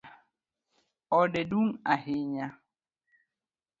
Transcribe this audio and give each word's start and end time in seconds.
Ode 1.17 1.41
dung 1.49 1.69
ahinya. 1.93 2.45